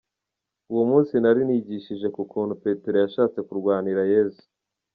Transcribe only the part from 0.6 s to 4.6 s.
Uwo munsi nari nigishije ku kuntu Petero yashatse kurwanira Yezu.